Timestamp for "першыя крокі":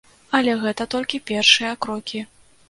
1.33-2.25